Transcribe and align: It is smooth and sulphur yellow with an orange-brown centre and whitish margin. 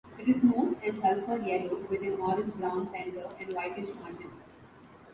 It 0.17 0.27
is 0.27 0.41
smooth 0.41 0.79
and 0.83 0.97
sulphur 0.97 1.37
yellow 1.43 1.75
with 1.87 2.01
an 2.01 2.19
orange-brown 2.19 2.89
centre 2.91 3.27
and 3.39 3.53
whitish 3.53 3.93
margin. 4.01 4.31